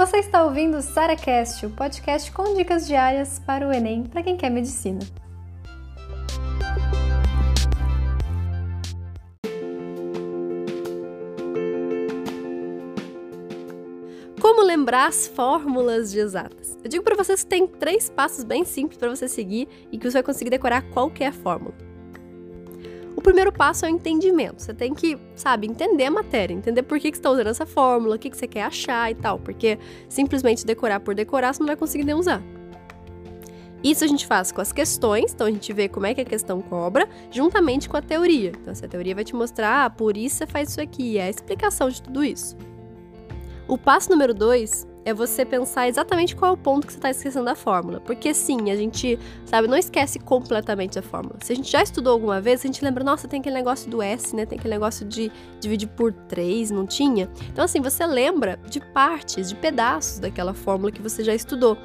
Você 0.00 0.16
está 0.16 0.42
ouvindo 0.42 0.78
o 0.78 0.80
SaraCast, 0.80 1.66
o 1.66 1.70
podcast 1.72 2.32
com 2.32 2.54
dicas 2.54 2.86
diárias 2.86 3.38
para 3.38 3.68
o 3.68 3.70
Enem 3.70 4.04
para 4.04 4.22
quem 4.22 4.34
quer 4.34 4.48
medicina. 4.48 5.00
Como 14.40 14.62
lembrar 14.62 15.08
as 15.08 15.26
fórmulas 15.26 16.10
de 16.10 16.20
exatas? 16.20 16.78
Eu 16.82 16.88
digo 16.88 17.04
para 17.04 17.14
vocês 17.14 17.44
que 17.44 17.50
tem 17.50 17.66
três 17.66 18.08
passos 18.08 18.42
bem 18.42 18.64
simples 18.64 18.96
para 18.96 19.10
você 19.10 19.28
seguir 19.28 19.68
e 19.92 19.98
que 19.98 20.10
você 20.10 20.14
vai 20.14 20.22
conseguir 20.22 20.48
decorar 20.48 20.80
qualquer 20.92 21.30
fórmula. 21.30 21.89
O 23.20 23.22
primeiro 23.22 23.52
passo 23.52 23.84
é 23.84 23.90
o 23.90 23.92
entendimento. 23.92 24.62
Você 24.62 24.72
tem 24.72 24.94
que, 24.94 25.18
sabe, 25.34 25.66
entender 25.66 26.06
a 26.06 26.10
matéria, 26.10 26.54
entender 26.54 26.82
por 26.82 26.98
que, 26.98 27.10
que 27.10 27.18
você 27.18 27.20
está 27.20 27.30
usando 27.30 27.48
essa 27.48 27.66
fórmula, 27.66 28.16
o 28.16 28.18
que, 28.18 28.30
que 28.30 28.36
você 28.36 28.46
quer 28.46 28.62
achar 28.62 29.10
e 29.10 29.14
tal, 29.14 29.38
porque 29.38 29.78
simplesmente 30.08 30.64
decorar 30.64 31.00
por 31.00 31.14
decorar 31.14 31.52
você 31.52 31.60
não 31.60 31.66
vai 31.66 31.76
conseguir 31.76 32.04
nem 32.04 32.14
usar. 32.14 32.42
Isso 33.84 34.02
a 34.04 34.06
gente 34.06 34.26
faz 34.26 34.50
com 34.50 34.62
as 34.62 34.72
questões, 34.72 35.34
então 35.34 35.46
a 35.46 35.50
gente 35.50 35.70
vê 35.70 35.86
como 35.86 36.06
é 36.06 36.14
que 36.14 36.22
a 36.22 36.24
questão 36.24 36.62
cobra, 36.62 37.06
juntamente 37.30 37.90
com 37.90 37.98
a 37.98 38.00
teoria. 38.00 38.52
Então, 38.58 38.72
essa 38.72 38.88
teoria 38.88 39.14
vai 39.14 39.22
te 39.22 39.36
mostrar, 39.36 39.84
ah, 39.84 39.90
por 39.90 40.16
isso 40.16 40.36
você 40.36 40.46
faz 40.46 40.70
isso 40.70 40.80
aqui, 40.80 41.18
é 41.18 41.24
a 41.24 41.28
explicação 41.28 41.90
de 41.90 42.00
tudo 42.00 42.24
isso. 42.24 42.56
O 43.68 43.76
passo 43.76 44.08
número 44.08 44.32
dois 44.32 44.88
é 45.04 45.14
você 45.14 45.44
pensar 45.44 45.88
exatamente 45.88 46.36
qual 46.36 46.52
é 46.52 46.54
o 46.54 46.56
ponto 46.56 46.86
que 46.86 46.92
você 46.92 46.98
está 46.98 47.10
esquecendo 47.10 47.44
da 47.44 47.54
fórmula. 47.54 48.00
Porque 48.00 48.34
sim, 48.34 48.70
a 48.70 48.76
gente, 48.76 49.18
sabe, 49.44 49.68
não 49.68 49.76
esquece 49.76 50.18
completamente 50.18 50.98
a 50.98 51.02
fórmula. 51.02 51.36
Se 51.42 51.52
a 51.52 51.56
gente 51.56 51.70
já 51.70 51.82
estudou 51.82 52.12
alguma 52.12 52.40
vez, 52.40 52.60
a 52.60 52.66
gente 52.66 52.84
lembra, 52.84 53.02
nossa, 53.02 53.26
tem 53.26 53.40
aquele 53.40 53.54
negócio 53.54 53.90
do 53.90 54.02
S, 54.02 54.34
né? 54.34 54.44
Tem 54.44 54.58
aquele 54.58 54.74
negócio 54.74 55.06
de 55.06 55.30
dividir 55.60 55.88
por 55.88 56.12
3, 56.12 56.70
não 56.70 56.86
tinha? 56.86 57.30
Então, 57.50 57.64
assim, 57.64 57.80
você 57.80 58.06
lembra 58.06 58.58
de 58.68 58.80
partes, 58.92 59.48
de 59.48 59.54
pedaços 59.54 60.18
daquela 60.18 60.54
fórmula 60.54 60.92
que 60.92 61.02
você 61.02 61.24
já 61.24 61.34
estudou. 61.34 61.76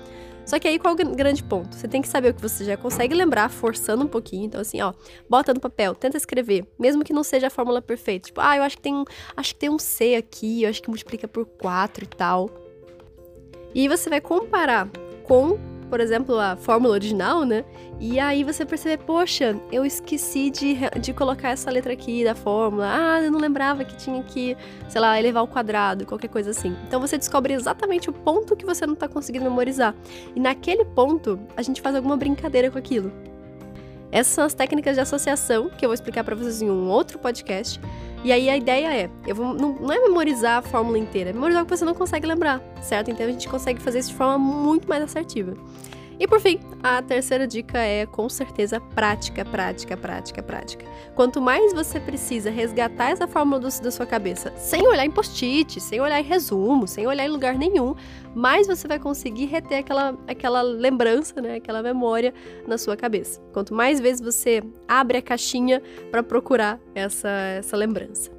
Só 0.46 0.60
que 0.60 0.68
aí 0.68 0.78
qual 0.78 0.96
é 0.96 1.04
o 1.04 1.16
grande 1.16 1.44
ponto? 1.44 1.76
Você 1.76 1.88
tem 1.88 2.04
que 2.04 2.08
saber 2.08 2.30
o 2.30 2.34
que 2.36 2.42
você 2.42 2.64
já 2.64 2.78
consegue 2.78 3.16
lembrar, 3.16 3.50
forçando 3.50 4.04
um 4.04 4.08
pouquinho. 4.08 4.46
Então, 4.46 4.62
assim, 4.62 4.80
ó, 4.80 4.94
bota 5.28 5.54
no 5.54 5.60
papel, 5.60 5.96
tenta 5.96 6.18
escrever, 6.18 6.68
mesmo 6.78 7.04
que 7.04 7.12
não 7.12 7.24
seja 7.24 7.48
a 7.48 7.50
fórmula 7.50 7.82
perfeita. 7.82 8.28
Tipo, 8.28 8.42
ah, 8.42 8.56
eu 8.56 8.62
acho 8.62 8.78
que 8.78 8.84
tem, 8.84 9.04
acho 9.36 9.54
que 9.56 9.60
tem 9.60 9.70
um 9.70 9.80
C 9.80 10.14
aqui, 10.14 10.64
eu 10.64 10.70
acho 10.70 10.84
que 10.84 10.90
multiplica 10.90 11.28
por 11.28 11.46
4 11.46 12.04
e 12.04 12.08
tal. 12.08 12.65
E 13.76 13.90
você 13.90 14.10
vai 14.10 14.22
comparar 14.22 14.88
com, 15.24 15.60
por 15.90 16.00
exemplo, 16.00 16.40
a 16.40 16.56
fórmula 16.56 16.94
original, 16.94 17.44
né? 17.44 17.66
E 18.00 18.22
aí 18.22 18.42
você 18.42 18.66
percebe, 18.66 19.04
poxa, 19.04 19.60
eu 19.70 19.86
esqueci 19.86 20.50
de, 20.50 20.78
de 21.02 21.12
colocar 21.12 21.50
essa 21.50 21.70
letra 21.70 21.92
aqui 21.92 22.24
da 22.24 22.34
fórmula. 22.34 22.88
Ah, 22.90 23.22
eu 23.22 23.30
não 23.30 23.40
lembrava 23.40 23.84
que 23.84 23.98
tinha 23.98 24.24
que, 24.24 24.56
sei 24.88 25.02
lá, 25.02 25.20
elevar 25.20 25.44
o 25.44 25.48
quadrado, 25.48 26.06
qualquer 26.06 26.30
coisa 26.30 26.52
assim. 26.52 26.74
Então 26.88 27.02
você 27.02 27.18
descobre 27.18 27.54
exatamente 27.54 28.10
o 28.10 28.14
ponto 28.14 28.56
que 28.56 28.66
você 28.66 28.86
não 28.86 28.94
está 28.94 29.10
conseguindo 29.10 29.44
memorizar. 29.44 29.94
E 30.34 30.40
naquele 30.40 30.86
ponto, 30.86 31.38
a 31.58 31.62
gente 31.62 31.82
faz 31.82 31.98
alguma 31.98 32.16
brincadeira 32.16 32.72
com 32.72 32.78
aquilo. 32.78 33.12
Essas 34.10 34.34
são 34.34 34.46
as 34.46 34.54
técnicas 34.54 34.96
de 34.96 35.02
associação 35.02 35.70
que 35.70 35.84
eu 35.84 35.90
vou 35.90 35.94
explicar 35.94 36.24
para 36.24 36.36
vocês 36.36 36.62
em 36.62 36.70
um 36.70 36.88
outro 36.88 37.20
podcast. 37.20 37.82
E 38.26 38.32
aí 38.32 38.50
a 38.50 38.58
ideia 38.58 38.92
é, 38.92 39.10
eu 39.28 39.36
vou, 39.36 39.54
não, 39.54 39.74
não, 39.74 39.92
é 39.92 40.00
memorizar 40.00 40.58
a 40.58 40.62
fórmula 40.64 40.98
inteira, 40.98 41.30
é 41.30 41.34
memorizar 41.34 41.62
o 41.62 41.66
que 41.68 41.78
você 41.78 41.86
não 41.86 41.94
consegue 41.94 42.26
lembrar, 42.26 42.60
certo? 42.82 43.12
Então 43.12 43.24
a 43.24 43.30
gente 43.30 43.48
consegue 43.48 43.80
fazer 43.80 44.00
isso 44.00 44.10
de 44.10 44.16
forma 44.16 44.40
muito 44.40 44.90
mais 44.90 45.04
assertiva. 45.04 45.54
E 46.20 46.28
por 46.28 46.40
fim, 46.40 46.60
a 46.82 47.02
terceira 47.02 47.46
dica 47.46 47.78
é 47.78 48.06
com 48.06 48.30
certeza 48.30 48.80
prática, 48.80 49.44
prática, 49.44 49.98
prática, 49.98 50.42
prática. 50.42 50.86
Quanto 51.14 51.42
mais 51.42 51.74
você 51.74 52.00
precisa 52.00 52.50
resgatar 52.50 53.10
essa 53.10 53.28
fórmula 53.28 53.60
do, 53.60 53.82
da 53.82 53.92
sua 53.92 54.06
cabeça, 54.06 54.54
sem 54.58 54.88
olhar 54.88 55.06
em 55.06 55.12
post-it, 55.12 55.80
sem 55.82 56.00
olhar 56.00 56.20
em 56.20 56.24
resumo, 56.24 56.88
sem 56.88 57.06
olhar 57.06 57.26
em 57.26 57.30
lugar 57.30 57.58
nenhum, 57.58 57.96
mais 58.34 58.66
você 58.68 58.88
vai 58.88 59.00
conseguir 59.00 59.46
reter 59.46 59.80
aquela, 59.80 60.18
aquela 60.28 60.62
lembrança, 60.62 61.42
né, 61.42 61.56
aquela 61.56 61.84
memória 61.84 62.34
na 62.66 62.78
sua 62.78 62.96
cabeça. 62.96 63.42
Quanto 63.52 63.74
mais 63.74 64.00
vezes 64.00 64.22
você 64.22 64.64
abre 64.88 65.18
a 65.18 65.22
caixinha 65.22 65.82
para 66.12 66.24
procurar 66.24 66.80
essa, 66.94 67.30
essa 67.30 67.76
lembrança. 67.76 68.32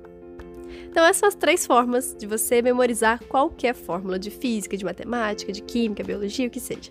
Então, 0.88 1.04
essas 1.04 1.18
são 1.18 1.28
as 1.28 1.34
três 1.34 1.66
formas 1.66 2.16
de 2.18 2.26
você 2.26 2.62
memorizar 2.62 3.22
qualquer 3.24 3.74
fórmula 3.74 4.18
de 4.18 4.30
física, 4.30 4.78
de 4.78 4.84
matemática, 4.84 5.52
de 5.52 5.60
química, 5.60 6.02
biologia, 6.02 6.46
o 6.46 6.50
que 6.50 6.60
seja. 6.60 6.90